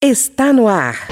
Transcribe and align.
Está 0.00 0.52
no 0.52 0.68
ar. 0.68 1.08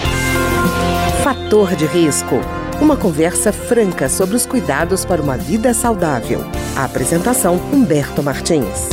Fator 1.24 1.74
de 1.74 1.86
risco. 1.86 2.36
Uma 2.80 2.96
conversa 2.96 3.52
franca 3.52 4.08
sobre 4.08 4.36
os 4.36 4.46
cuidados 4.46 5.04
para 5.04 5.20
uma 5.20 5.36
vida 5.36 5.74
saudável. 5.74 6.42
A 6.76 6.84
apresentação 6.84 7.56
Humberto 7.72 8.22
Martins. 8.22 8.88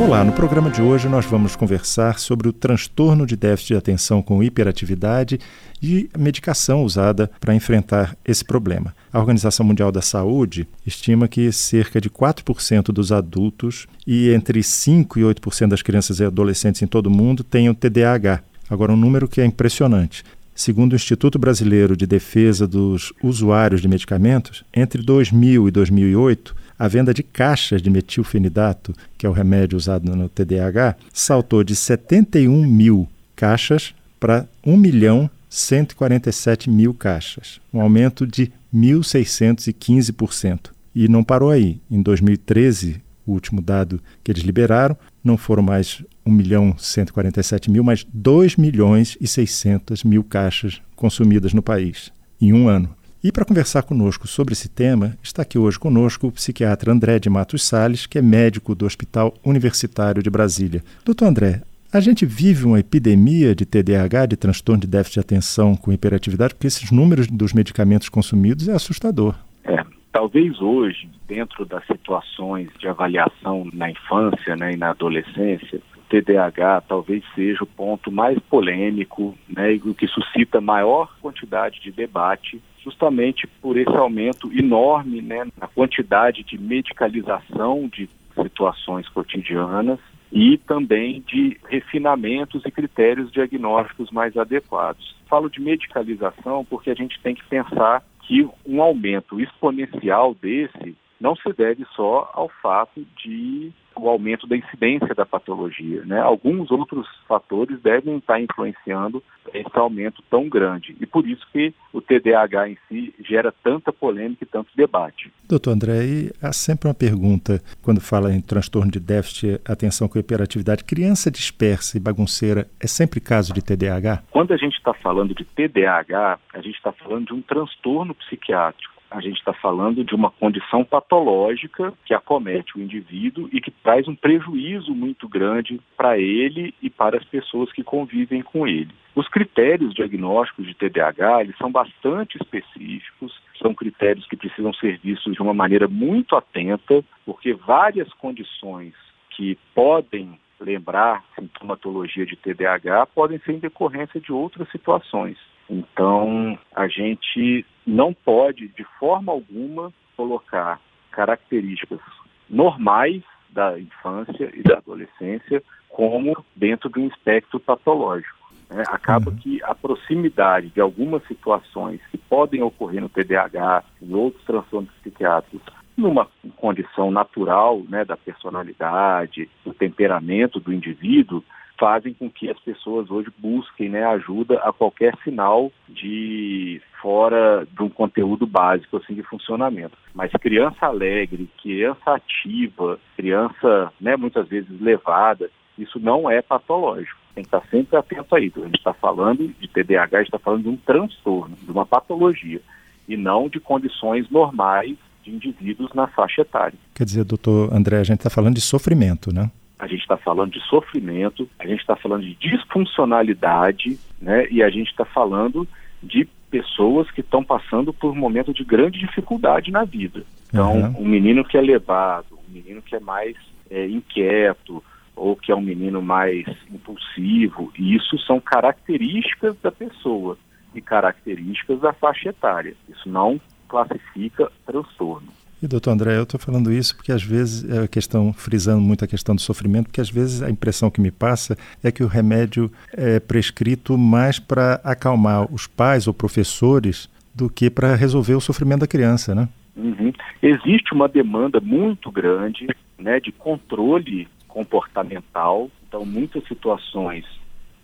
Olá, 0.00 0.22
no 0.22 0.30
programa 0.30 0.70
de 0.70 0.80
hoje 0.80 1.08
nós 1.08 1.26
vamos 1.26 1.56
conversar 1.56 2.20
sobre 2.20 2.48
o 2.48 2.52
transtorno 2.52 3.26
de 3.26 3.34
déficit 3.34 3.72
de 3.72 3.76
atenção 3.76 4.22
com 4.22 4.40
hiperatividade 4.40 5.40
e 5.82 6.08
medicação 6.16 6.84
usada 6.84 7.28
para 7.40 7.56
enfrentar 7.56 8.16
esse 8.24 8.44
problema. 8.44 8.94
A 9.12 9.18
Organização 9.18 9.66
Mundial 9.66 9.90
da 9.90 10.00
Saúde 10.00 10.68
estima 10.86 11.26
que 11.26 11.50
cerca 11.50 12.00
de 12.00 12.08
4% 12.08 12.92
dos 12.92 13.10
adultos 13.10 13.88
e 14.06 14.30
entre 14.30 14.62
5 14.62 15.18
e 15.18 15.22
8% 15.22 15.70
das 15.70 15.82
crianças 15.82 16.20
e 16.20 16.24
adolescentes 16.24 16.82
em 16.82 16.86
todo 16.86 17.08
o 17.08 17.10
mundo 17.10 17.42
tenham 17.42 17.74
TDAH, 17.74 18.42
Agora, 18.68 18.92
um 18.92 18.96
número 18.96 19.28
que 19.28 19.40
é 19.40 19.44
impressionante. 19.44 20.24
Segundo 20.54 20.94
o 20.94 20.96
Instituto 20.96 21.38
Brasileiro 21.38 21.96
de 21.96 22.06
Defesa 22.06 22.66
dos 22.66 23.12
Usuários 23.22 23.82
de 23.82 23.88
Medicamentos, 23.88 24.64
entre 24.74 25.02
2000 25.02 25.68
e 25.68 25.70
2008, 25.70 26.56
a 26.78 26.88
venda 26.88 27.12
de 27.12 27.22
caixas 27.22 27.82
de 27.82 27.90
metilfenidato, 27.90 28.94
que 29.18 29.26
é 29.26 29.28
o 29.28 29.32
remédio 29.32 29.76
usado 29.76 30.14
no 30.16 30.28
TDAH, 30.28 30.96
saltou 31.12 31.62
de 31.62 31.76
71 31.76 32.66
mil 32.66 33.06
caixas 33.34 33.94
para 34.18 34.46
1 34.64 34.76
milhão 34.76 35.30
147 35.48 36.68
mil 36.68 36.92
caixas, 36.92 37.60
um 37.72 37.80
aumento 37.80 38.26
de 38.26 38.52
1.615%. 38.74 40.70
E 40.94 41.08
não 41.08 41.22
parou 41.22 41.50
aí. 41.50 41.80
Em 41.90 42.02
2013, 42.02 43.00
o 43.26 43.32
último 43.32 43.60
dado 43.60 44.00
que 44.24 44.32
eles 44.32 44.42
liberaram, 44.42 44.96
não 45.22 45.36
foram 45.36 45.62
mais 45.62 46.02
1 46.26 46.30
milhão 46.30 46.74
147 46.76 47.70
mil, 47.70 47.84
mas 47.84 48.04
2 48.12 48.56
milhões 48.56 49.16
e 49.20 49.26
600 49.26 50.04
mil 50.04 50.24
caixas 50.24 50.82
consumidas 50.94 51.54
no 51.54 51.62
país 51.62 52.12
em 52.40 52.52
um 52.52 52.68
ano. 52.68 52.94
E 53.22 53.32
para 53.32 53.44
conversar 53.44 53.82
conosco 53.82 54.28
sobre 54.28 54.52
esse 54.52 54.68
tema, 54.68 55.16
está 55.22 55.42
aqui 55.42 55.58
hoje 55.58 55.78
conosco 55.78 56.28
o 56.28 56.32
psiquiatra 56.32 56.92
André 56.92 57.18
de 57.18 57.28
Matos 57.28 57.64
Sales, 57.66 58.06
que 58.06 58.18
é 58.18 58.22
médico 58.22 58.74
do 58.74 58.86
Hospital 58.86 59.34
Universitário 59.44 60.22
de 60.22 60.30
Brasília. 60.30 60.82
Doutor 61.04 61.26
André, 61.26 61.62
a 61.92 61.98
gente 61.98 62.26
vive 62.26 62.66
uma 62.66 62.78
epidemia 62.78 63.54
de 63.54 63.64
TDAH, 63.64 64.26
de 64.26 64.36
transtorno 64.36 64.82
de 64.82 64.86
déficit 64.86 65.14
de 65.14 65.20
atenção 65.20 65.74
com 65.74 65.92
hiperatividade, 65.92 66.54
porque 66.54 66.66
esses 66.66 66.90
números 66.90 67.26
dos 67.26 67.52
medicamentos 67.52 68.08
consumidos 68.08 68.68
é 68.68 68.72
assustador. 68.74 69.34
É, 69.64 69.82
talvez 70.12 70.60
hoje, 70.60 71.08
dentro 71.26 71.64
das 71.64 71.84
situações 71.86 72.68
de 72.78 72.86
avaliação 72.86 73.68
na 73.72 73.90
infância 73.90 74.54
né, 74.56 74.72
e 74.72 74.76
na 74.76 74.90
adolescência, 74.90 75.80
TDAH 76.08 76.82
talvez 76.82 77.24
seja 77.34 77.64
o 77.64 77.66
ponto 77.66 78.10
mais 78.10 78.38
polêmico 78.38 79.36
né, 79.48 79.74
e 79.74 79.76
o 79.78 79.94
que 79.94 80.06
suscita 80.06 80.60
maior 80.60 81.14
quantidade 81.20 81.80
de 81.80 81.90
debate, 81.90 82.62
justamente 82.82 83.46
por 83.46 83.76
esse 83.76 83.96
aumento 83.96 84.52
enorme 84.52 85.20
né, 85.20 85.46
na 85.60 85.66
quantidade 85.66 86.42
de 86.44 86.58
medicalização 86.58 87.88
de 87.88 88.08
situações 88.42 89.08
cotidianas 89.08 89.98
e 90.30 90.58
também 90.58 91.22
de 91.26 91.56
refinamentos 91.68 92.64
e 92.64 92.70
critérios 92.70 93.30
diagnósticos 93.30 94.10
mais 94.10 94.36
adequados. 94.36 95.16
Falo 95.28 95.48
de 95.48 95.60
medicalização 95.60 96.64
porque 96.64 96.90
a 96.90 96.94
gente 96.94 97.20
tem 97.20 97.34
que 97.34 97.44
pensar 97.44 98.02
que 98.22 98.48
um 98.66 98.82
aumento 98.82 99.40
exponencial 99.40 100.34
desse 100.34 100.96
não 101.20 101.34
se 101.36 101.52
deve 101.52 101.84
só 101.94 102.30
ao 102.34 102.48
fato 102.60 103.06
de 103.16 103.72
o 103.98 104.08
aumento 104.08 104.46
da 104.46 104.56
incidência 104.56 105.14
da 105.14 105.26
patologia. 105.26 106.04
Né? 106.04 106.20
Alguns 106.20 106.70
outros 106.70 107.06
fatores 107.26 107.80
devem 107.80 108.16
estar 108.16 108.40
influenciando 108.40 109.22
esse 109.54 109.78
aumento 109.78 110.22
tão 110.30 110.48
grande. 110.48 110.96
E 111.00 111.06
por 111.06 111.26
isso 111.26 111.46
que 111.52 111.72
o 111.92 112.00
TDAH 112.00 112.68
em 112.68 112.78
si 112.88 113.14
gera 113.24 113.52
tanta 113.62 113.92
polêmica 113.92 114.44
e 114.44 114.46
tanto 114.46 114.70
debate. 114.76 115.32
Doutor 115.48 115.70
André, 115.72 116.04
e 116.04 116.32
há 116.42 116.52
sempre 116.52 116.88
uma 116.88 116.94
pergunta 116.94 117.62
quando 117.82 118.00
fala 118.00 118.32
em 118.32 118.40
transtorno 118.40 118.90
de 118.90 119.00
déficit 119.00 119.60
atenção 119.64 120.08
com 120.08 120.18
hiperatividade. 120.18 120.84
Criança 120.84 121.30
dispersa 121.30 121.96
e 121.96 122.00
bagunceira 122.00 122.68
é 122.80 122.86
sempre 122.86 123.20
caso 123.20 123.52
de 123.52 123.62
TDAH? 123.62 124.24
Quando 124.30 124.52
a 124.52 124.56
gente 124.56 124.76
está 124.76 124.92
falando 124.92 125.34
de 125.34 125.44
TDAH, 125.44 126.38
a 126.52 126.60
gente 126.60 126.76
está 126.76 126.92
falando 126.92 127.26
de 127.26 127.34
um 127.34 127.42
transtorno 127.42 128.14
psiquiátrico 128.14 128.95
a 129.10 129.20
gente 129.20 129.38
está 129.38 129.52
falando 129.52 130.04
de 130.04 130.14
uma 130.14 130.30
condição 130.30 130.84
patológica 130.84 131.92
que 132.04 132.12
acomete 132.12 132.76
o 132.76 132.80
indivíduo 132.80 133.48
e 133.52 133.60
que 133.60 133.70
traz 133.70 134.08
um 134.08 134.14
prejuízo 134.14 134.94
muito 134.94 135.28
grande 135.28 135.80
para 135.96 136.18
ele 136.18 136.74
e 136.82 136.90
para 136.90 137.16
as 137.16 137.24
pessoas 137.24 137.72
que 137.72 137.82
convivem 137.82 138.42
com 138.42 138.66
ele. 138.66 138.90
Os 139.14 139.28
critérios 139.28 139.94
diagnósticos 139.94 140.66
de 140.66 140.74
TDAH 140.74 141.42
eles 141.42 141.56
são 141.56 141.70
bastante 141.70 142.36
específicos, 142.36 143.40
são 143.58 143.74
critérios 143.74 144.26
que 144.26 144.36
precisam 144.36 144.74
ser 144.74 144.98
vistos 144.98 145.34
de 145.34 145.40
uma 145.40 145.54
maneira 145.54 145.88
muito 145.88 146.36
atenta, 146.36 147.02
porque 147.24 147.54
várias 147.54 148.12
condições 148.14 148.94
que 149.30 149.56
podem 149.74 150.38
lembrar 150.60 151.24
sintomatologia 151.34 152.26
de 152.26 152.36
TDAH 152.36 153.06
podem 153.06 153.38
ser 153.38 153.52
em 153.52 153.58
decorrência 153.58 154.20
de 154.20 154.32
outras 154.32 154.70
situações. 154.70 155.36
Então, 155.68 156.58
a 156.74 156.86
gente 156.88 157.64
não 157.86 158.12
pode, 158.12 158.68
de 158.68 158.84
forma 158.98 159.32
alguma, 159.32 159.92
colocar 160.16 160.80
características 161.10 162.00
normais 162.48 163.22
da 163.50 163.78
infância 163.78 164.50
e 164.54 164.62
da 164.62 164.78
adolescência 164.78 165.62
como 165.88 166.44
dentro 166.54 166.90
de 166.90 167.00
um 167.00 167.08
espectro 167.08 167.58
patológico. 167.58 168.36
Né? 168.68 168.82
Acaba 168.88 169.30
uhum. 169.30 169.36
que 169.36 169.62
a 169.62 169.74
proximidade 169.74 170.68
de 170.68 170.80
algumas 170.80 171.26
situações 171.26 172.00
que 172.10 172.18
podem 172.18 172.62
ocorrer 172.62 173.00
no 173.00 173.08
TDAH 173.08 173.84
e 174.02 174.12
outros 174.12 174.44
transtornos 174.44 174.90
psiquiátricos 175.00 175.74
numa 175.96 176.28
condição 176.56 177.10
natural 177.10 177.82
né, 177.88 178.04
da 178.04 178.16
personalidade, 178.16 179.48
do 179.64 179.72
temperamento 179.72 180.60
do 180.60 180.72
indivíduo, 180.72 181.42
fazem 181.78 182.14
com 182.14 182.30
que 182.30 182.50
as 182.50 182.58
pessoas 182.60 183.10
hoje 183.10 183.28
busquem 183.38 183.88
né, 183.88 184.04
ajuda 184.04 184.58
a 184.60 184.72
qualquer 184.72 185.14
sinal 185.22 185.70
de 185.88 186.80
fora 187.00 187.66
de 187.70 187.82
um 187.82 187.88
conteúdo 187.88 188.46
básico 188.46 188.96
assim 188.96 189.14
de 189.14 189.22
funcionamento. 189.22 189.96
Mas 190.14 190.32
criança 190.32 190.86
alegre, 190.86 191.48
criança 191.62 192.14
ativa, 192.14 192.98
criança 193.16 193.92
né, 194.00 194.16
muitas 194.16 194.48
vezes 194.48 194.80
levada, 194.80 195.50
isso 195.78 196.00
não 196.00 196.30
é 196.30 196.40
patológico. 196.42 197.20
Tem 197.34 197.44
que 197.44 197.48
estar 197.48 197.62
sempre 197.68 197.96
atento 197.96 198.34
a 198.34 198.40
isso. 198.40 198.60
A 198.60 198.64
gente 198.64 198.78
está 198.78 198.94
falando 198.94 199.46
de 199.46 199.68
TDAH, 199.68 200.22
está 200.22 200.38
falando 200.38 200.62
de 200.62 200.68
um 200.70 200.76
transtorno, 200.76 201.54
de 201.54 201.70
uma 201.70 201.84
patologia, 201.84 202.60
e 203.06 203.16
não 203.16 203.48
de 203.48 203.60
condições 203.60 204.28
normais 204.30 204.96
de 205.22 205.30
indivíduos 205.30 205.92
na 205.92 206.06
faixa 206.06 206.42
etária. 206.42 206.78
Quer 206.94 207.04
dizer, 207.04 207.24
doutor 207.24 207.72
André, 207.72 207.98
a 207.98 208.04
gente 208.04 208.18
está 208.18 208.30
falando 208.30 208.54
de 208.54 208.60
sofrimento, 208.60 209.32
né? 209.32 209.50
A 209.78 209.86
gente 209.86 210.00
está 210.00 210.16
falando 210.16 210.52
de 210.52 210.60
sofrimento, 210.68 211.48
a 211.58 211.66
gente 211.66 211.80
está 211.80 211.96
falando 211.96 212.22
de 212.22 212.34
disfuncionalidade, 212.34 213.98
né? 214.20 214.46
E 214.50 214.62
a 214.62 214.70
gente 214.70 214.90
está 214.90 215.04
falando 215.04 215.68
de 216.02 216.26
pessoas 216.50 217.10
que 217.10 217.20
estão 217.20 217.44
passando 217.44 217.92
por 217.92 218.12
um 218.12 218.14
momento 218.14 218.52
de 218.54 218.64
grande 218.64 218.98
dificuldade 218.98 219.70
na 219.70 219.84
vida. 219.84 220.24
Então, 220.48 220.74
uhum. 220.74 221.00
um 221.00 221.04
menino 221.04 221.44
que 221.44 221.58
é 221.58 221.60
levado, 221.60 222.38
um 222.48 222.52
menino 222.52 222.80
que 222.80 222.96
é 222.96 223.00
mais 223.00 223.36
é, 223.70 223.86
inquieto, 223.86 224.82
ou 225.14 225.34
que 225.34 225.50
é 225.50 225.56
um 225.56 225.62
menino 225.62 226.00
mais 226.02 226.46
impulsivo, 226.70 227.72
isso 227.78 228.18
são 228.18 228.38
características 228.38 229.56
da 229.62 229.72
pessoa 229.72 230.38
e 230.74 230.80
características 230.80 231.80
da 231.80 231.92
faixa 231.92 232.28
etária. 232.28 232.74
Isso 232.88 233.08
não 233.08 233.40
classifica 233.66 234.52
transtorno. 234.66 235.28
E 235.62 235.66
doutor 235.66 235.92
André, 235.92 236.18
eu 236.18 236.24
estou 236.24 236.38
falando 236.38 236.70
isso 236.70 236.94
porque 236.94 237.10
às 237.10 237.22
vezes 237.22 237.68
é 237.70 237.84
a 237.84 237.88
questão, 237.88 238.32
frisando 238.32 238.80
muito 238.80 239.04
a 239.04 239.08
questão 239.08 239.34
do 239.34 239.40
sofrimento, 239.40 239.86
porque 239.86 240.02
às 240.02 240.10
vezes 240.10 240.42
a 240.42 240.50
impressão 240.50 240.90
que 240.90 241.00
me 241.00 241.10
passa 241.10 241.56
é 241.82 241.90
que 241.90 242.04
o 242.04 242.06
remédio 242.06 242.70
é 242.92 243.18
prescrito 243.18 243.96
mais 243.96 244.38
para 244.38 244.74
acalmar 244.84 245.50
os 245.52 245.66
pais 245.66 246.06
ou 246.06 246.12
professores 246.12 247.08
do 247.34 247.48
que 247.48 247.70
para 247.70 247.94
resolver 247.94 248.34
o 248.34 248.40
sofrimento 248.40 248.80
da 248.80 248.86
criança, 248.86 249.34
né? 249.34 249.48
Uhum. 249.76 250.12
Existe 250.42 250.92
uma 250.92 251.08
demanda 251.08 251.60
muito 251.60 252.10
grande 252.10 252.66
né, 252.98 253.20
de 253.20 253.32
controle 253.32 254.28
comportamental, 254.48 255.70
então 255.86 256.04
muitas 256.04 256.46
situações 256.48 257.24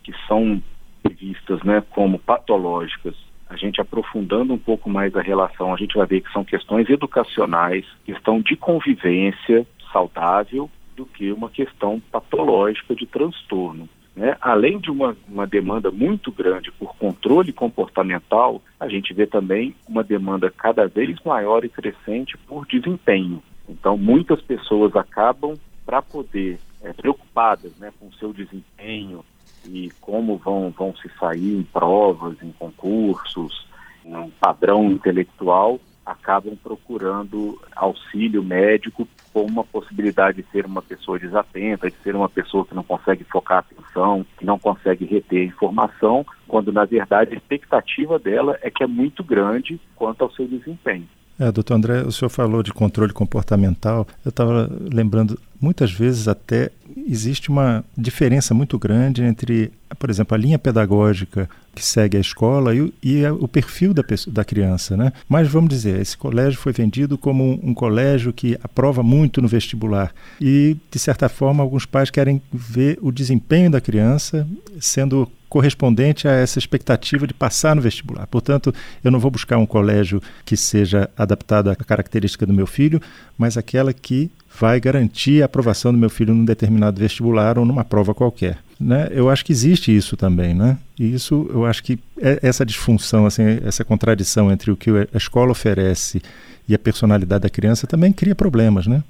que 0.02 0.12
são 0.26 0.62
vistas 1.04 1.62
né, 1.62 1.82
como 1.90 2.19
patológicas 2.19 3.14
a 3.52 3.56
gente 3.56 3.81
aprofundando 3.81 4.54
um 4.54 4.58
pouco 4.58 4.88
mais 4.88 5.14
a 5.14 5.20
relação, 5.20 5.75
a 5.75 5.76
gente 5.76 5.94
vai 5.94 6.06
ver 6.06 6.22
que 6.22 6.32
são 6.32 6.43
questões 6.43 6.88
educacionais, 6.88 7.84
questão 8.04 8.40
de 8.40 8.56
convivência 8.56 9.66
saudável, 9.93 10.70
do 10.96 11.04
que 11.04 11.31
uma 11.31 11.50
questão 11.50 12.00
patológica 12.10 12.94
de 12.94 13.06
transtorno. 13.06 13.88
Né? 14.16 14.37
Além 14.40 14.78
de 14.78 14.90
uma, 14.90 15.14
uma 15.28 15.46
demanda 15.46 15.90
muito 15.90 16.32
grande 16.32 16.70
por 16.72 16.96
controle 16.96 17.52
comportamental, 17.52 18.62
a 18.81 18.88
gente 18.88 19.12
vê 19.12 19.26
também 19.26 19.75
uma 19.87 20.02
demanda 20.02 20.50
cada 20.50 20.87
vez 20.87 21.19
maior 21.22 21.62
e 21.64 21.69
crescente 21.69 22.38
por 22.46 22.66
desempenho. 22.66 23.43
Então, 23.69 23.98
muitas 23.98 24.40
pessoas 24.40 24.96
acabam, 24.96 25.58
para 25.84 26.00
poder, 26.00 26.58
é, 26.82 26.93
preocupadas 26.93 27.76
né, 27.76 27.93
com 27.98 28.06
o 28.06 28.14
seu 28.14 28.32
desempenho, 28.32 29.25
e 29.66 29.90
como 30.00 30.36
vão, 30.36 30.70
vão 30.70 30.94
se 30.96 31.10
sair 31.18 31.58
em 31.58 31.62
provas, 31.62 32.36
em 32.42 32.52
concursos, 32.52 33.66
um 34.04 34.30
padrão 34.30 34.90
intelectual, 34.90 35.80
acabam 36.04 36.56
procurando 36.56 37.60
auxílio 37.76 38.42
médico 38.42 39.06
com 39.32 39.42
uma 39.44 39.64
possibilidade 39.64 40.42
de 40.42 40.50
ser 40.50 40.66
uma 40.66 40.82
pessoa 40.82 41.18
desatenta, 41.18 41.88
de 41.88 41.96
ser 42.02 42.14
uma 42.14 42.28
pessoa 42.28 42.64
que 42.64 42.74
não 42.74 42.82
consegue 42.82 43.24
focar 43.24 43.58
a 43.58 43.60
atenção, 43.60 44.26
que 44.36 44.44
não 44.44 44.58
consegue 44.58 45.04
reter 45.04 45.42
a 45.42 45.44
informação, 45.44 46.26
quando 46.48 46.72
na 46.72 46.84
verdade 46.84 47.34
a 47.34 47.36
expectativa 47.36 48.18
dela 48.18 48.58
é 48.62 48.70
que 48.70 48.82
é 48.82 48.86
muito 48.86 49.22
grande 49.22 49.80
quanto 49.94 50.22
ao 50.22 50.32
seu 50.32 50.46
desempenho. 50.46 51.08
É, 51.38 51.50
doutor 51.50 51.74
André, 51.74 52.02
o 52.02 52.12
senhor 52.12 52.28
falou 52.28 52.62
de 52.62 52.72
controle 52.72 53.12
comportamental. 53.12 54.06
Eu 54.24 54.28
estava 54.28 54.70
lembrando, 54.92 55.38
muitas 55.62 55.92
vezes 55.92 56.26
até 56.26 56.70
existe 57.08 57.48
uma 57.48 57.84
diferença 57.96 58.52
muito 58.52 58.78
grande 58.78 59.22
entre, 59.22 59.70
por 59.98 60.10
exemplo, 60.10 60.34
a 60.34 60.38
linha 60.38 60.58
pedagógica 60.58 61.48
que 61.74 61.84
segue 61.84 62.16
a 62.16 62.20
escola 62.20 62.74
e, 62.74 62.92
e 63.02 63.24
o 63.26 63.48
perfil 63.48 63.94
da, 63.94 64.02
pessoa, 64.02 64.34
da 64.34 64.44
criança. 64.44 64.96
Né? 64.96 65.12
Mas 65.28 65.48
vamos 65.48 65.70
dizer, 65.70 66.00
esse 66.00 66.18
colégio 66.18 66.58
foi 66.58 66.72
vendido 66.72 67.16
como 67.16 67.44
um, 67.44 67.70
um 67.70 67.74
colégio 67.74 68.32
que 68.32 68.58
aprova 68.62 69.02
muito 69.02 69.40
no 69.40 69.48
vestibular. 69.48 70.12
E, 70.40 70.76
de 70.90 70.98
certa 70.98 71.28
forma, 71.28 71.62
alguns 71.62 71.86
pais 71.86 72.10
querem 72.10 72.42
ver 72.52 72.98
o 73.00 73.10
desempenho 73.10 73.70
da 73.70 73.80
criança 73.80 74.46
sendo 74.80 75.30
correspondente 75.48 76.26
a 76.26 76.32
essa 76.32 76.58
expectativa 76.58 77.26
de 77.26 77.34
passar 77.34 77.76
no 77.76 77.82
vestibular. 77.82 78.26
Portanto, 78.26 78.74
eu 79.04 79.10
não 79.10 79.20
vou 79.20 79.30
buscar 79.30 79.58
um 79.58 79.66
colégio 79.66 80.22
que 80.46 80.56
seja 80.56 81.10
adaptado 81.16 81.68
à 81.68 81.76
característica 81.76 82.46
do 82.46 82.54
meu 82.54 82.66
filho, 82.66 83.00
mas 83.36 83.58
aquela 83.58 83.92
que 83.92 84.30
vai 84.58 84.81
garantir 84.81 85.43
a 85.43 85.46
aprovação 85.46 85.93
do 85.93 85.99
meu 85.99 86.10
filho 86.10 86.34
num 86.34 86.44
determinado 86.44 87.00
vestibular 87.00 87.58
ou 87.58 87.64
numa 87.64 87.84
prova 87.84 88.14
qualquer. 88.14 88.58
Né? 88.81 89.08
Eu 89.12 89.31
acho 89.31 89.44
que 89.44 89.52
existe 89.52 89.94
isso 89.94 90.16
também, 90.16 90.54
né? 90.54 90.76
E 90.99 91.14
isso, 91.14 91.49
eu 91.50 91.64
acho 91.64 91.82
que 91.82 91.99
é 92.20 92.40
essa 92.43 92.66
disfunção, 92.66 93.26
assim, 93.26 93.43
essa 93.64 93.84
contradição 93.84 94.50
entre 94.50 94.70
o 94.70 94.76
que 94.76 94.90
a 94.90 95.16
escola 95.16 95.52
oferece 95.52 96.20
e 96.69 96.75
a 96.75 96.78
personalidade 96.78 97.43
da 97.43 97.50
criança 97.50 97.87
também 97.87 98.12
cria 98.12 98.34
problemas, 98.34 98.87
né? 98.87 99.02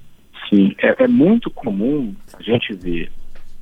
Sim, 0.48 0.74
é, 0.78 1.04
é 1.04 1.08
muito 1.08 1.50
comum 1.50 2.14
a 2.38 2.42
gente 2.42 2.74
ver 2.74 3.10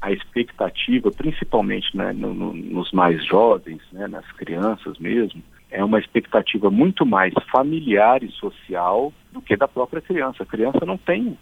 a 0.01 0.11
expectativa, 0.11 1.11
principalmente 1.11 1.95
né, 1.97 2.13
no, 2.13 2.33
no, 2.33 2.55
nos 2.55 2.91
mais 2.91 3.25
jovens, 3.27 3.81
né, 3.93 4.09
nas 4.09 4.27
crianças 4.33 4.99
mesmo, 4.99 5.43
é 5.71 5.85
uma 5.85 5.99
expectativa 5.99 6.71
muito 6.71 7.07
mais 7.07 7.33
familiar 7.53 8.23
e 8.23 8.31
social 8.33 9.13
do 9.31 9.41
que 9.41 9.57
da 9.57 9.69
própria 9.69 10.01
criança. 10.01 10.43
A 10.43 10.47
criança 10.47 10.85
não 10.85 10.97
tem 10.97 11.37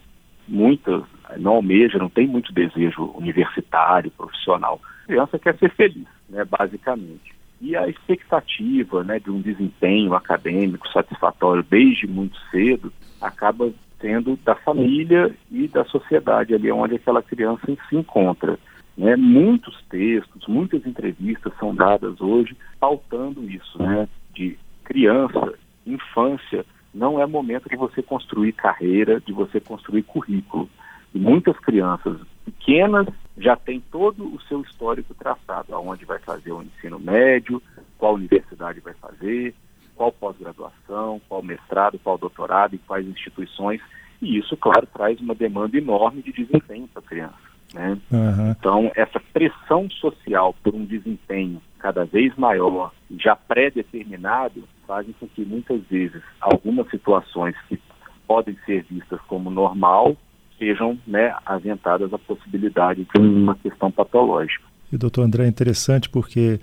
muita, 0.48 1.02
não 1.36 1.52
almeja, 1.54 1.98
não 1.98 2.08
tem 2.08 2.26
muito 2.26 2.52
desejo 2.52 3.12
universitário, 3.14 4.10
profissional. 4.10 4.80
A 5.04 5.06
criança 5.06 5.38
quer 5.38 5.56
ser 5.56 5.70
feliz, 5.70 6.06
né, 6.28 6.44
basicamente. 6.44 7.34
E 7.60 7.76
a 7.76 7.88
expectativa 7.88 9.02
né, 9.02 9.18
de 9.18 9.30
um 9.30 9.40
desempenho 9.40 10.14
acadêmico 10.14 10.88
satisfatório 10.88 11.64
desde 11.68 12.06
muito 12.06 12.38
cedo 12.50 12.92
acaba 13.20 13.72
sendo 14.00 14.38
da 14.44 14.54
família 14.54 15.34
e 15.50 15.66
da 15.66 15.84
sociedade 15.84 16.54
ali 16.54 16.70
onde 16.70 16.94
aquela 16.94 17.22
criança 17.22 17.66
se 17.88 17.96
encontra. 17.96 18.58
Né? 18.96 19.16
Muitos 19.16 19.82
textos, 19.90 20.46
muitas 20.46 20.86
entrevistas 20.86 21.52
são 21.58 21.74
dadas 21.74 22.20
hoje 22.20 22.56
pautando 22.78 23.48
isso, 23.50 23.82
né? 23.82 24.08
de 24.34 24.56
criança, 24.84 25.54
infância, 25.86 26.64
não 26.92 27.20
é 27.20 27.26
momento 27.26 27.68
de 27.68 27.76
você 27.76 28.02
construir 28.02 28.52
carreira, 28.52 29.20
de 29.20 29.32
você 29.32 29.60
construir 29.60 30.02
currículo. 30.02 30.68
E 31.14 31.18
muitas 31.18 31.58
crianças 31.58 32.18
pequenas 32.44 33.06
já 33.36 33.56
têm 33.56 33.82
todo 33.90 34.24
o 34.24 34.40
seu 34.42 34.60
histórico 34.62 35.14
traçado, 35.14 35.74
aonde 35.74 36.04
vai 36.04 36.18
fazer 36.18 36.52
o 36.52 36.62
ensino 36.62 36.98
médio, 36.98 37.62
qual 37.96 38.14
universidade 38.14 38.80
vai 38.80 38.94
fazer, 38.94 39.54
qual 39.94 40.12
pós-graduação, 40.12 41.20
qual 41.28 41.42
mestrado, 41.42 41.98
qual 41.98 42.18
doutorado, 42.18 42.74
em 42.74 42.80
quais 42.86 43.06
instituições. 43.06 43.80
E 44.20 44.38
isso, 44.38 44.56
claro, 44.56 44.86
traz 44.92 45.20
uma 45.20 45.34
demanda 45.34 45.76
enorme 45.76 46.22
de 46.22 46.32
desempenho 46.32 46.88
para 46.88 47.00
a 47.00 47.08
criança. 47.08 47.48
Né? 47.72 47.98
Uhum. 48.10 48.50
Então, 48.50 48.92
essa 48.94 49.20
pressão 49.32 49.88
social 49.90 50.54
por 50.62 50.74
um 50.74 50.84
desempenho 50.84 51.60
cada 51.78 52.04
vez 52.04 52.34
maior, 52.36 52.92
já 53.18 53.36
pré-determinado, 53.36 54.64
fazem 54.86 55.14
com 55.18 55.26
que 55.28 55.44
muitas 55.44 55.80
vezes 55.90 56.22
algumas 56.40 56.88
situações 56.90 57.54
que 57.68 57.80
podem 58.26 58.56
ser 58.66 58.84
vistas 58.90 59.20
como 59.28 59.50
normal 59.50 60.16
sejam 60.58 60.98
né, 61.06 61.34
aventadas 61.46 62.12
a 62.12 62.18
possibilidade 62.18 63.06
de 63.14 63.20
uma 63.20 63.54
questão 63.54 63.90
patológica. 63.90 64.64
E 64.92 64.96
doutor 64.96 65.22
André, 65.22 65.44
é 65.44 65.48
interessante 65.48 66.08
porque 66.08 66.60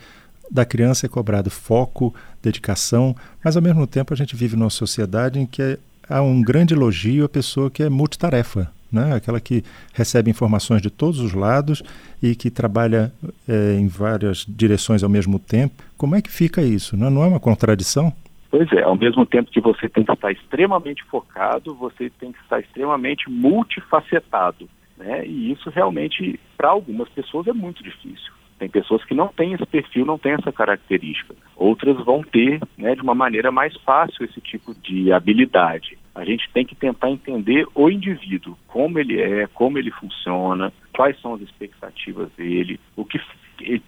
da 0.51 0.65
criança 0.65 1.05
é 1.05 1.09
cobrado 1.09 1.49
foco, 1.49 2.13
dedicação, 2.41 3.15
mas 3.43 3.55
ao 3.55 3.63
mesmo 3.63 3.87
tempo 3.87 4.13
a 4.13 4.17
gente 4.17 4.35
vive 4.35 4.55
numa 4.55 4.69
sociedade 4.69 5.39
em 5.39 5.45
que 5.45 5.79
há 6.07 6.21
um 6.21 6.41
grande 6.41 6.73
elogio 6.73 7.25
à 7.25 7.29
pessoa 7.29 7.71
que 7.71 7.83
é 7.83 7.89
multitarefa, 7.89 8.71
né? 8.91 9.15
aquela 9.15 9.39
que 9.39 9.63
recebe 9.93 10.29
informações 10.29 10.81
de 10.81 10.89
todos 10.89 11.19
os 11.19 11.33
lados 11.33 11.83
e 12.21 12.35
que 12.35 12.49
trabalha 12.49 13.11
é, 13.47 13.73
em 13.73 13.87
várias 13.87 14.45
direções 14.47 15.03
ao 15.03 15.09
mesmo 15.09 15.39
tempo. 15.39 15.83
Como 15.97 16.15
é 16.15 16.21
que 16.21 16.31
fica 16.31 16.61
isso? 16.61 16.95
Não, 16.97 17.09
não 17.09 17.23
é 17.23 17.27
uma 17.27 17.39
contradição? 17.39 18.13
Pois 18.49 18.71
é, 18.71 18.83
ao 18.83 18.95
mesmo 18.95 19.25
tempo 19.25 19.51
que 19.51 19.59
você 19.59 19.89
tem 19.89 20.03
que 20.03 20.13
estar 20.13 20.31
extremamente 20.31 21.03
focado, 21.05 21.75
você 21.75 22.09
tem 22.19 22.31
que 22.31 22.39
estar 22.39 22.59
extremamente 22.59 23.29
multifacetado. 23.29 24.69
Né? 24.97 25.25
E 25.25 25.51
isso 25.51 25.69
realmente, 25.69 26.39
para 26.57 26.69
algumas 26.69 27.09
pessoas, 27.09 27.47
é 27.47 27.53
muito 27.53 27.83
difícil. 27.83 28.31
Tem 28.57 28.69
pessoas 28.69 29.03
que 29.03 29.13
não 29.13 29.27
têm 29.27 29.53
esse 29.53 29.65
perfil, 29.65 30.05
não 30.05 30.17
têm 30.17 30.33
essa 30.33 30.51
característica. 30.51 31.35
Outras 31.55 31.97
vão 32.05 32.23
ter, 32.23 32.61
né, 32.77 32.95
de 32.95 33.01
uma 33.01 33.13
maneira 33.13 33.51
mais 33.51 33.75
fácil, 33.81 34.23
esse 34.23 34.39
tipo 34.39 34.73
de 34.73 35.11
habilidade. 35.11 35.97
A 36.13 36.23
gente 36.23 36.49
tem 36.53 36.65
que 36.65 36.75
tentar 36.75 37.11
entender 37.11 37.67
o 37.75 37.89
indivíduo, 37.89 38.57
como 38.67 38.97
ele 38.97 39.21
é, 39.21 39.47
como 39.47 39.77
ele 39.77 39.91
funciona, 39.91 40.71
quais 40.95 41.19
são 41.19 41.33
as 41.33 41.41
expectativas 41.41 42.31
dele, 42.37 42.79
o 42.95 43.03
que 43.03 43.19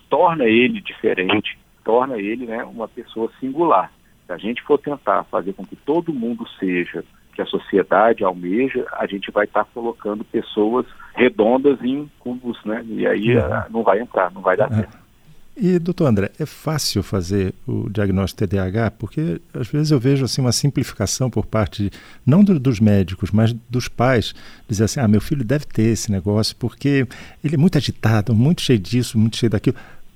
torna 0.09 0.43
ele 0.43 0.81
diferente, 0.81 1.57
torna 1.85 2.17
ele 2.17 2.45
né, 2.45 2.63
uma 2.65 2.87
pessoa 2.87 3.31
singular. 3.39 3.91
Se 4.25 4.33
a 4.33 4.37
gente 4.37 4.61
for 4.63 4.77
tentar 4.77 5.23
fazer 5.25 5.53
com 5.53 5.65
que 5.65 5.77
todo 5.77 6.13
mundo 6.13 6.45
seja 6.59 7.05
que 7.37 7.41
a 7.43 7.45
sociedade 7.45 8.23
almeja, 8.23 8.83
a 8.93 9.05
gente 9.05 9.29
vai 9.29 9.45
estar 9.45 9.63
tá 9.63 9.69
colocando 9.71 10.25
pessoas 10.25 10.87
redondas 11.13 11.79
em 11.83 12.09
cubos, 12.17 12.57
né? 12.65 12.83
E 12.87 13.05
aí 13.05 13.37
uhum. 13.37 13.43
não 13.69 13.83
vai 13.83 13.99
entrar, 13.99 14.31
não 14.31 14.41
vai 14.41 14.57
dar 14.57 14.71
uhum. 14.71 14.77
certo. 14.77 14.97
E, 15.55 15.77
doutor 15.77 16.07
André, 16.07 16.31
é 16.39 16.45
fácil 16.47 17.03
fazer 17.03 17.53
o 17.67 17.89
diagnóstico 17.89 18.47
TDAH? 18.47 18.91
Porque 18.91 19.39
às 19.53 19.67
vezes 19.67 19.91
eu 19.91 19.99
vejo 19.99 20.25
assim 20.25 20.41
uma 20.41 20.51
simplificação 20.51 21.29
por 21.29 21.45
parte, 21.45 21.91
não 22.25 22.43
do, 22.43 22.59
dos 22.59 22.79
médicos, 22.79 23.29
mas 23.29 23.53
dos 23.69 23.87
pais, 23.87 24.33
dizer 24.67 24.85
assim, 24.85 24.99
ah, 24.99 25.07
meu 25.07 25.21
filho 25.21 25.43
deve 25.43 25.65
ter 25.65 25.83
esse 25.83 26.11
negócio, 26.11 26.55
porque 26.55 27.07
ele 27.43 27.53
é 27.53 27.57
muito 27.57 27.77
agitado, 27.77 28.33
muito 28.33 28.61
cheio 28.61 28.79
disso, 28.79 29.17
muito 29.17 29.37
cheio 29.37 29.51
daquilo. 29.51 29.75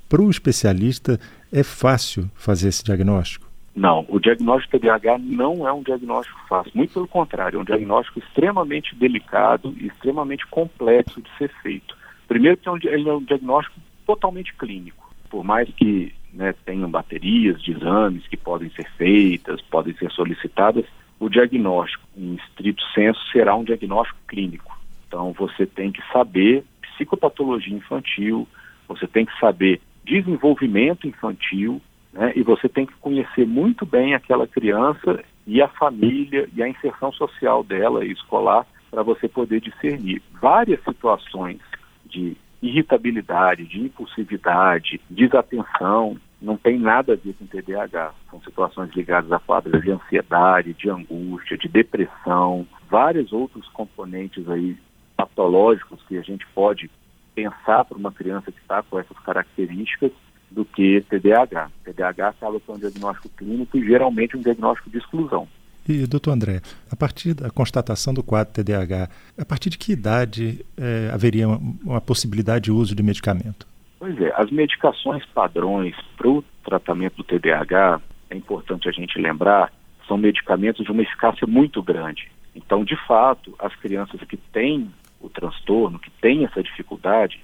Para 0.10 0.22
o 0.24 0.30
especialista, 0.30 1.20
é 1.52 1.62
fácil 1.62 2.30
fazer 2.34 2.70
esse 2.70 2.84
diagnóstico? 2.84 3.51
Não, 3.76 4.06
o 4.10 4.20
diagnóstico 4.20 4.78
TDAH 4.78 5.18
não 5.20 5.68
é 5.68 5.72
um 5.72 5.82
diagnóstico 5.82 6.40
fácil, 6.48 6.72
muito 6.76 6.94
pelo 6.94 7.08
contrário, 7.08 7.58
é 7.58 7.62
um 7.62 7.66
diagnóstico 7.66 8.20
extremamente 8.20 8.94
delicado 8.96 9.74
e 9.80 9.88
extremamente 9.88 10.46
complexo 10.48 11.22
de 11.22 11.30
ser 11.38 11.50
feito. 11.62 11.96
Primeiro 12.28 12.58
que 12.58 12.88
é 12.88 12.94
ele 12.94 13.10
é 13.10 13.14
um 13.14 13.24
diagnóstico 13.24 13.80
totalmente 14.06 14.54
clínico, 14.56 15.14
por 15.30 15.44
mais 15.44 15.70
que 15.70 16.14
né, 16.34 16.54
tenham 16.66 16.90
baterias 16.90 17.62
de 17.62 17.72
exames 17.72 18.28
que 18.28 18.38
podem 18.38 18.70
ser 18.72 18.90
feitas, 18.98 19.62
podem 19.62 19.94
ser 19.96 20.12
solicitadas, 20.12 20.86
o 21.20 21.30
diagnóstico, 21.30 22.04
em 22.18 22.36
estrito 22.36 22.84
senso, 22.94 23.20
será 23.32 23.56
um 23.56 23.64
diagnóstico 23.64 24.20
clínico. 24.28 24.78
Então 25.08 25.32
você 25.34 25.66
tem 25.66 25.92
que 25.92 26.02
saber 26.12 26.64
psicopatologia 26.82 27.76
infantil, 27.76 28.48
você 28.88 29.08
tem 29.08 29.26
que 29.26 29.40
saber 29.40 29.82
desenvolvimento 30.04 31.08
infantil, 31.08 31.82
né? 32.14 32.34
E 32.36 32.44
você 32.44 32.68
tem 32.68 32.86
que 32.86 32.94
conhecer 32.96 33.46
muito 33.46 33.86
bem 33.86 34.14
aquela 34.14 34.48
criança 34.48 35.24
e 35.48 35.62
a 35.62 35.68
família 35.68 36.48
e 36.54 36.62
a 36.62 36.68
inserção 36.68 37.12
social 37.12 37.64
dela 37.64 38.06
e 38.06 38.12
escolar 38.12 38.66
para 38.90 39.04
você 39.04 39.28
poder 39.28 39.62
discernir 39.62 40.22
várias 40.42 40.84
situações 40.84 41.60
de 42.06 42.36
irritabilidade, 42.62 43.66
de 43.66 43.80
impulsividade, 43.80 45.02
desatenção, 45.10 46.18
não 46.42 46.58
tem 46.58 46.78
nada 46.78 47.14
a 47.14 47.16
ver 47.16 47.34
com 47.34 47.46
TDAH. 47.46 48.14
São 48.30 48.42
situações 48.42 48.92
ligadas 48.94 49.32
a 49.32 49.40
quadros 49.40 49.82
de 49.82 49.92
ansiedade, 49.92 50.74
de 50.74 50.90
angústia, 50.90 51.58
de 51.58 51.68
depressão, 51.68 52.68
vários 52.90 53.32
outros 53.32 53.68
componentes 53.70 54.48
aí 54.50 54.76
patológicos 55.16 56.02
que 56.08 56.18
a 56.18 56.22
gente 56.22 56.46
pode 56.48 56.90
pensar 57.34 57.86
para 57.86 57.98
uma 57.98 58.12
criança 58.12 58.52
que 58.52 58.60
está 58.60 58.84
com 58.84 59.00
essas 59.00 59.18
características 59.20 60.12
do 60.52 60.66
que 60.66 61.02
TDAH. 61.10 61.72
TDAH 61.86 62.30
acaba 62.30 62.62
sendo 62.66 62.76
um 62.76 62.80
diagnóstico 62.80 63.30
clínico 63.30 63.78
e 63.78 63.86
geralmente 63.86 64.38
um 64.38 64.42
diagnóstico 64.42 64.90
de 64.90 64.98
exclusão. 64.98 65.48
E, 65.88 66.06
doutor 66.06 66.32
André, 66.32 66.62
a 66.92 66.96
partir 66.96 67.34
da 67.34 67.50
constatação 67.50 68.14
do 68.14 68.22
quadro 68.22 68.54
TDAH, 68.54 69.10
a 69.38 69.46
partir 69.46 69.70
de 69.70 69.78
que 69.78 69.94
idade 69.94 70.64
é, 70.78 71.10
haveria 71.12 71.48
uma, 71.48 71.60
uma, 71.84 72.02
possibilidade 72.02 72.66
de 72.66 72.72
uso 72.72 72.94
de 72.94 73.02
medicamento? 73.02 73.66
Pois 73.98 74.20
é, 74.22 74.32
as 74.36 74.52
medicações 74.52 75.26
padrões 75.26 75.96
para 76.18 76.30
o 76.30 76.44
tratamento 76.64 77.18
do 77.18 77.24
TDAH, 77.24 78.00
é 78.30 78.36
importante 78.36 78.88
a 78.88 78.92
gente 78.92 79.20
lembrar, 79.20 79.74
são 80.08 80.18
medicamentos 80.18 80.86
de 80.86 80.92
uma 80.92 81.02
eficácia 81.02 81.48
muito 81.48 81.82
grande. 81.82 82.30
Então, 82.56 82.84
de 82.84 82.96
fato, 83.08 83.56
as 83.58 83.74
crianças 83.76 84.20
que 84.22 84.38
têm 84.38 84.92
o 85.20 85.30
transtorno, 85.30 86.00
que 86.00 86.12
têm 86.22 86.46
essa 86.46 86.62
dificuldade, 86.62 87.40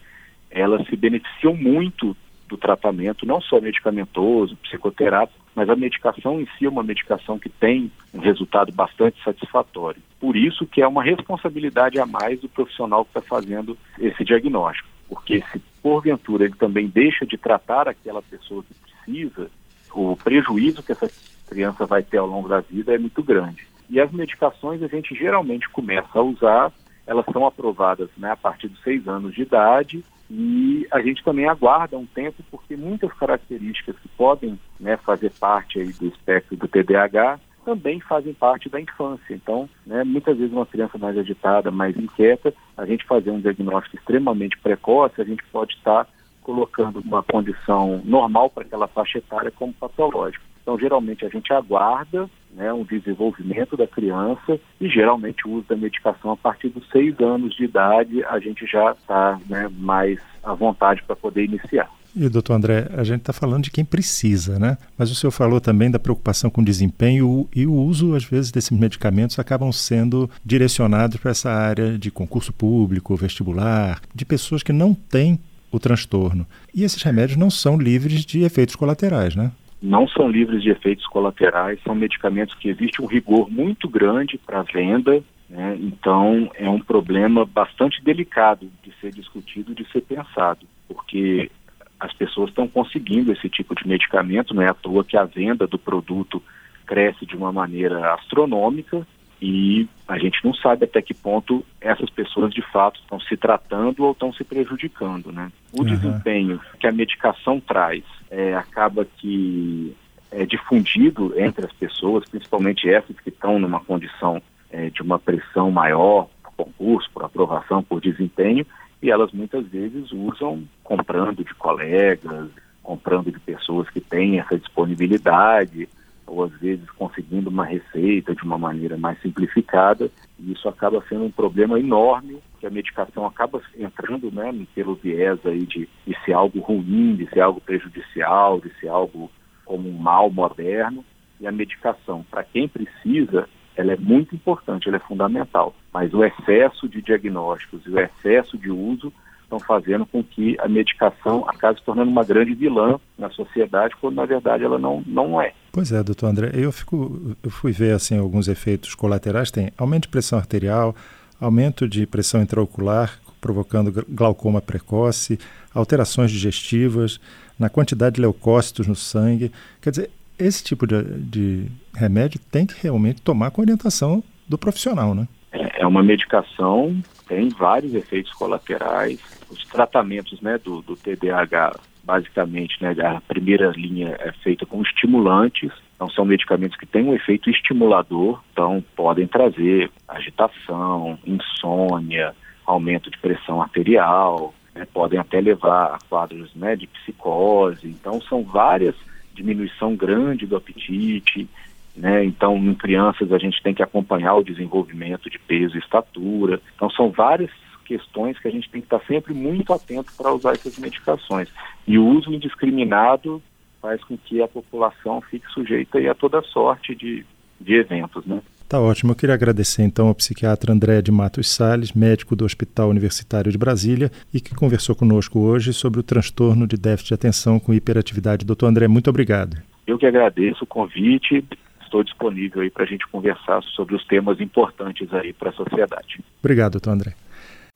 elas 0.50 0.86
se 0.88 0.96
beneficiam 0.96 1.56
muito 1.56 2.16
do 2.48 2.58
tratamento, 2.58 3.26
não 3.26 3.42
só 3.42 3.60
medicamentoso, 3.60 4.56
psicoterápico, 4.58 5.40
mas 5.56 5.70
a 5.70 5.76
medicação 5.76 6.40
em 6.40 6.48
si 6.58 6.66
é 6.66 6.70
uma 6.70 6.84
medicação 6.84 7.38
que 7.40 7.50
tem 7.50 7.92
um 8.14 8.20
resultado 8.20 8.72
bastante 8.72 9.22
satisfatório. 9.24 10.02
Por 10.20 10.36
isso 10.36 10.66
que 10.66 10.82
é 10.82 10.88
uma 10.88 11.04
responsabilidade 11.04 12.00
a 12.00 12.06
mais 12.06 12.40
do 12.40 12.50
profissional 12.50 13.04
que 13.04 13.18
está 13.18 13.22
fazendo 13.22 13.78
esse 14.00 14.24
diagnóstico. 14.24 14.88
Porque 15.10 15.44
se 15.52 15.60
porventura 15.82 16.46
ele 16.46 16.56
também 16.56 16.88
deixa 16.88 17.26
de 17.26 17.38
tratar 17.38 17.88
aquela 17.88 18.22
pessoa 18.22 18.64
que 18.64 18.74
precisa, 18.74 19.50
o 19.94 20.16
prejuízo 20.16 20.84
que 20.84 20.92
essa 20.92 21.10
criança 21.48 21.86
vai 21.86 22.04
ter 22.04 22.18
ao 22.18 22.28
longo 22.28 22.48
da 22.48 22.60
vida 22.60 22.94
é 22.94 22.98
muito 22.98 23.24
grande. 23.24 23.66
E 23.90 24.00
as 24.00 24.12
medicações 24.12 24.84
a 24.84 24.88
gente 24.88 25.16
geralmente 25.16 25.70
começa 25.70 26.20
a 26.20 26.22
usar, 26.22 26.72
elas 27.06 27.26
são 27.32 27.48
aprovadas 27.48 28.10
né, 28.18 28.32
a 28.32 28.36
partir 28.36 28.68
dos 28.68 28.82
seis 28.84 29.08
anos 29.08 29.34
de 29.34 29.44
idade 29.44 30.04
e 30.30 30.86
a 30.92 31.02
gente 31.02 31.24
também 31.24 31.48
aguarda 31.48 31.98
um 31.98 32.06
tempo 32.06 32.44
porque 32.52 32.76
muitas 32.76 33.12
características 33.14 33.96
que 34.00 34.10
podem 34.10 34.60
né, 34.80 34.98
fazer 34.98 35.32
parte 35.40 35.80
aí 35.80 35.92
do 35.94 36.08
espectro 36.08 36.58
do 36.58 36.68
TDAH 36.68 37.40
também 37.64 38.00
fazem 38.00 38.34
parte 38.34 38.70
da 38.70 38.80
infância. 38.80 39.34
Então, 39.34 39.70
né, 39.86 40.04
muitas 40.04 40.38
vezes 40.38 40.54
uma 40.54 40.66
criança 40.66 40.98
mais 40.98 41.18
agitada, 41.18 41.72
mais 41.72 41.98
inquieta, 41.98 42.54
a 42.78 42.86
gente 42.86 43.06
fazer 43.06 43.32
um 43.32 43.42
diagnóstico 43.42 43.98
extremamente 43.98 44.58
precoce, 44.58 45.22
a 45.22 45.26
gente 45.26 45.44
pode 45.52 45.74
estar 45.74 46.08
colocando 46.42 47.00
uma 47.00 47.22
condição 47.22 48.02
normal 48.06 48.50
para 48.50 48.64
aquela 48.64 48.88
faixa 48.88 49.18
etária 49.18 49.52
como 49.52 49.74
patológica. 49.74 50.44
Então, 50.62 50.80
geralmente 50.80 51.26
a 51.26 51.30
gente 51.30 51.52
aguarda 51.52 52.30
né, 52.58 52.74
um 52.74 52.84
desenvolvimento 52.84 53.78
da 53.78 53.86
criança 53.88 54.60
e 54.82 54.90
geralmente 54.90 55.48
o 55.48 55.52
uso 55.52 55.68
da 55.70 55.76
medicação 55.76 56.32
a 56.32 56.38
partir 56.38 56.70
dos 56.70 56.90
seis 56.90 57.18
anos 57.20 57.56
de 57.56 57.66
idade 57.66 58.24
a 58.26 58.40
gente 58.40 58.66
já 58.66 58.92
está 58.92 59.40
né, 59.48 59.70
mais 59.78 60.20
à 60.44 60.54
vontade 60.56 61.04
para 61.04 61.16
poder 61.16 61.46
iniciar. 61.46 61.90
E, 62.16 62.28
doutor 62.30 62.56
André, 62.56 62.88
a 62.98 63.04
gente 63.04 63.20
está 63.20 63.32
falando 63.32 63.66
de 63.66 63.70
quem 63.70 63.86
precisa, 63.86 64.58
né? 64.58 64.76
Mas 64.98 65.12
o 65.12 65.16
senhor 65.16 65.30
falou 65.30 65.62
também 65.62 65.92
da 65.92 66.00
preocupação 66.00 66.50
com 66.50 66.64
desempenho 66.64 67.48
e 67.56 67.68
o 67.68 67.74
uso, 67.74 68.16
às 68.16 68.24
vezes, 68.24 68.50
desses 68.50 68.72
medicamentos 68.72 69.38
acabam 69.38 69.72
sendo 69.72 70.28
direcionados 70.44 71.18
para 71.18 71.30
essa 71.30 71.52
área 71.52 71.96
de 71.96 72.10
concurso 72.10 72.52
público, 72.52 73.16
vestibular, 73.16 74.02
de 74.16 74.26
pessoas 74.26 74.64
que 74.64 74.74
não 74.74 74.96
têm 74.96 75.40
o 75.72 75.80
transtorno. 75.80 76.48
E 76.74 76.84
esses 76.84 77.04
remédios 77.04 77.38
não 77.38 77.52
são 77.52 77.78
livres 77.78 78.26
de 78.26 78.42
efeitos 78.42 78.76
colaterais, 78.76 79.36
né? 79.36 79.52
Não 79.82 80.08
são 80.08 80.30
livres 80.30 80.64
de 80.64 80.70
efeitos 80.70 81.06
colaterais, 81.06 81.80
são 81.84 81.94
medicamentos 81.94 82.56
que 82.56 82.70
existe 82.70 83.02
um 83.02 83.06
rigor 83.06 83.50
muito 83.50 83.88
grande 83.88 84.38
para 84.38 84.64
venda, 84.64 85.24
né? 85.50 85.78
então 85.80 86.50
é 86.56 86.68
um 86.68 86.80
problema 86.80 87.46
bastante 87.46 88.04
delicado 88.04 88.70
de 88.84 88.92
ser 89.00 89.12
discutido, 89.12 89.76
de 89.76 89.88
ser 89.92 90.02
pensado, 90.02 90.66
porque 90.88 91.52
as 92.00 92.14
pessoas 92.14 92.50
estão 92.50 92.68
conseguindo 92.68 93.32
esse 93.32 93.50
tipo 93.50 93.76
de 93.76 93.88
medicamento, 93.88 94.54
não 94.54 94.64
é 94.64 94.70
à 94.70 94.74
toa 94.74 95.04
que 95.04 95.18
a 95.18 95.26
venda 95.26 95.68
do 95.68 95.78
produto 95.78 96.42
cresce 96.86 97.26
de 97.26 97.36
uma 97.36 97.52
maneira 97.52 98.14
astronômica 98.14 99.06
e 99.42 99.88
a 100.08 100.18
gente 100.18 100.44
não 100.44 100.54
sabe 100.54 100.86
até 100.86 101.02
que 101.02 101.14
ponto 101.14 101.64
essas 101.80 102.10
pessoas 102.10 102.54
de 102.54 102.62
fato 102.62 103.00
estão 103.00 103.20
se 103.20 103.38
tratando 103.38 104.04
ou 104.04 104.12
estão 104.12 104.34
se 104.34 104.44
prejudicando, 104.44 105.32
né? 105.32 105.52
O 105.72 105.82
uhum. 105.82 105.86
desempenho 105.86 106.60
que 106.80 106.88
a 106.88 106.92
medicação 106.92 107.60
traz 107.60 108.04
é, 108.32 108.56
acaba 108.56 109.06
que 109.06 109.96
é 110.32 110.46
difundido 110.46 111.34
entre 111.40 111.66
as 111.66 111.74
pessoas, 111.74 112.28
principalmente 112.30 112.90
essas 112.90 113.18
que 113.20 113.30
estão 113.30 113.60
numa 113.60 113.80
condição 113.80 114.42
é, 114.72 114.90
de 114.90 115.02
uma 115.02 115.20
pressão 115.20 115.72
maior 115.72 116.28
por 116.44 116.66
concurso, 116.66 117.10
por 117.14 117.24
aprovação, 117.24 117.84
por 117.84 118.02
desempenho, 118.02 118.66
e 119.02 119.12
elas 119.12 119.32
muitas 119.32 119.66
vezes 119.68 120.12
usam 120.12 120.64
comprando 120.84 121.44
de 121.44 121.54
colegas, 121.54 122.50
comprando 122.82 123.32
de 123.32 123.40
pessoas 123.40 123.90
que 123.90 124.02
têm 124.02 124.40
essa 124.40 124.58
disponibilidade, 124.58 125.88
ou 126.28 126.44
às 126.44 126.52
vezes 126.60 126.90
conseguindo 126.92 127.50
uma 127.50 127.66
receita 127.66 128.36
de 128.36 128.44
uma 128.44 128.58
maneira 128.58 128.98
mais 128.98 129.20
simplificada, 129.22 130.12
e 130.38 130.52
isso 130.52 130.68
acaba 130.68 131.04
sendo 131.08 131.24
um 131.24 131.32
problema 131.32 131.80
enorme, 131.80 132.40
que 132.60 132.68
a 132.68 132.70
medicação 132.70 133.26
acaba 133.26 133.62
entrando 133.78 134.30
né, 134.32 134.54
pelo 134.76 134.96
viés 134.96 135.40
aí 135.46 135.66
de, 135.66 135.88
de 136.06 136.18
ser 136.26 136.34
algo 136.34 136.60
ruim, 136.60 137.16
de 137.16 137.28
ser 137.30 137.40
algo 137.40 137.62
prejudicial, 137.62 138.60
de 138.60 138.70
ser 138.80 138.90
algo 138.90 139.32
como 139.66 139.90
um 139.90 139.98
mal 139.98 140.30
moderno, 140.30 141.04
e 141.40 141.48
a 141.48 141.52
medicação, 141.52 142.26
para 142.30 142.44
quem 142.44 142.68
precisa, 142.68 143.48
ela 143.76 143.94
é 143.94 143.98
muito 143.98 144.36
importante, 144.36 144.88
ela 144.88 144.98
é 144.98 145.02
fundamental. 145.02 145.76
Mas 145.94 146.14
o 146.14 146.24
excesso 146.24 146.90
de 146.90 147.02
diagnósticos 147.02 147.86
e 147.86 147.90
o 147.90 148.00
excesso 148.00 148.58
de 148.58 148.72
uso 148.72 149.14
estão 149.44 149.60
fazendo 149.60 150.06
com 150.06 150.24
que 150.24 150.58
a 150.60 150.68
medicação 150.68 151.46
acabe 151.48 151.80
se 151.80 151.86
tornando 151.86 152.12
uma 152.12 152.24
grande 152.24 152.54
vilã 152.54 153.00
na 153.18 153.30
sociedade, 153.30 153.96
quando 154.00 154.16
na 154.16 154.26
verdade 154.26 154.64
ela 154.64 154.78
não, 154.78 155.02
não 155.06 155.42
é. 155.42 155.54
Pois 155.78 155.92
é, 155.92 156.02
doutor 156.02 156.26
André, 156.26 156.50
eu, 156.56 156.72
fico, 156.72 157.38
eu 157.44 157.52
fui 157.52 157.72
ver 157.72 157.94
assim 157.94 158.18
alguns 158.18 158.48
efeitos 158.48 158.96
colaterais, 158.96 159.52
tem 159.52 159.72
aumento 159.78 160.06
de 160.06 160.08
pressão 160.08 160.40
arterial, 160.40 160.96
aumento 161.40 161.88
de 161.88 162.08
pressão 162.08 162.42
intraocular, 162.42 163.20
provocando 163.40 164.04
glaucoma 164.10 164.60
precoce, 164.60 165.38
alterações 165.72 166.32
digestivas, 166.32 167.22
na 167.60 167.70
quantidade 167.70 168.16
de 168.16 168.22
leucócitos 168.22 168.88
no 168.88 168.96
sangue. 168.96 169.52
Quer 169.80 169.92
dizer, 169.92 170.10
esse 170.40 170.64
tipo 170.64 170.88
de, 170.88 171.04
de 171.04 171.68
remédio 171.94 172.40
tem 172.52 172.66
que 172.66 172.74
realmente 172.82 173.22
tomar 173.22 173.52
com 173.52 173.62
orientação 173.62 174.24
do 174.50 174.58
profissional, 174.58 175.14
né? 175.14 175.28
É, 175.52 175.84
é 175.84 175.86
uma 175.86 176.02
medicação, 176.02 177.00
tem 177.28 177.50
vários 177.50 177.94
efeitos 177.94 178.34
colaterais. 178.34 179.20
Os 179.48 179.64
tratamentos 179.66 180.42
né, 180.42 180.58
do, 180.58 180.82
do 180.82 180.96
TDAH, 180.96 181.80
basicamente, 182.08 182.82
né, 182.82 182.96
a 183.04 183.20
primeira 183.20 183.70
linha 183.72 184.16
é 184.20 184.32
feita 184.32 184.66
com 184.66 184.82
estimulantes, 184.82 185.70
então 185.94 186.10
são 186.10 186.24
medicamentos 186.24 186.78
que 186.78 186.86
têm 186.86 187.04
um 187.04 187.14
efeito 187.14 187.50
estimulador, 187.50 188.42
então 188.54 188.82
podem 188.96 189.28
trazer 189.28 189.92
agitação, 190.08 191.20
insônia, 191.28 192.34
aumento 192.66 193.12
de 193.12 193.18
pressão 193.18 193.62
arterial, 193.62 194.54
né, 194.74 194.88
podem 194.94 195.20
até 195.20 195.42
levar 195.42 195.96
a 195.96 196.00
quadros 196.08 196.56
né, 196.56 196.78
de 196.78 196.88
psicose. 196.88 197.86
Então 197.86 198.22
são 198.22 198.42
várias 198.42 198.96
diminuição 199.36 199.94
grande 199.94 200.48
do 200.48 200.56
apetite, 200.56 201.48
né? 201.96 202.24
Então, 202.26 202.58
em 202.58 202.74
crianças 202.74 203.32
a 203.32 203.38
gente 203.38 203.62
tem 203.62 203.74
que 203.74 203.84
acompanhar 203.84 204.34
o 204.36 204.44
desenvolvimento 204.44 205.30
de 205.30 205.38
peso 205.38 205.76
e 205.76 205.80
estatura. 205.80 206.60
Então, 206.76 206.90
são 206.90 207.12
várias 207.12 207.52
questões 207.88 208.38
que 208.38 208.48
a 208.48 208.52
gente 208.52 208.70
tem 208.70 208.82
que 208.82 208.88
estar 208.88 209.00
sempre 209.08 209.34
muito 209.34 209.72
atento 209.72 210.12
para 210.18 210.34
usar 210.34 210.52
essas 210.52 210.78
medicações. 210.78 211.50
E 211.88 211.98
o 211.98 212.06
uso 212.06 212.34
indiscriminado 212.34 213.42
faz 213.82 214.04
com 214.04 214.18
que 214.18 214.42
a 214.42 214.48
população 214.48 215.22
fique 215.22 215.48
sujeita 215.52 216.00
a 216.00 216.14
toda 216.14 216.42
sorte 216.42 216.94
de, 216.94 217.26
de 217.60 217.76
eventos, 217.76 218.26
né? 218.26 218.42
Tá 218.68 218.82
ótimo. 218.82 219.14
Eu 219.14 219.16
queria 219.16 219.34
agradecer 219.34 219.84
então 219.84 220.10
ao 220.10 220.16
psiquiatra 220.16 220.74
André 220.74 221.02
de 221.02 221.10
Matos 221.10 221.50
Sales, 221.50 221.94
médico 221.94 222.36
do 222.36 222.44
Hospital 222.44 222.90
Universitário 222.90 223.50
de 223.50 223.58
Brasília, 223.58 224.12
e 224.34 224.42
que 224.42 224.54
conversou 224.54 224.94
conosco 224.94 225.40
hoje 225.40 225.72
sobre 225.72 226.02
o 226.02 226.04
transtorno 226.04 226.68
de 226.68 226.76
déficit 226.76 227.10
de 227.10 227.14
atenção 227.14 227.62
com 227.62 227.74
hiperatividade. 227.74 228.46
Doutor 228.46 228.68
André, 228.68 228.90
muito 228.90 229.10
obrigado. 229.10 229.56
Eu 229.86 229.98
que 229.98 230.06
agradeço 230.06 230.66
o 230.66 230.68
convite. 230.68 231.46
Estou 231.82 232.04
disponível 232.04 232.62
aí 232.62 232.70
para 232.70 232.84
a 232.84 232.88
gente 232.88 233.08
conversar 233.08 233.64
sobre 233.64 233.96
os 233.96 234.06
temas 234.06 234.42
importantes 234.42 235.14
aí 235.14 235.32
para 235.32 235.52
a 235.52 235.54
sociedade. 235.54 236.20
Obrigado, 236.42 236.74
doutor 236.74 236.92
André. 236.92 237.16